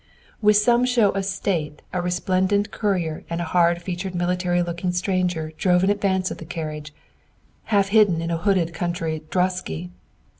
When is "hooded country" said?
8.37-9.21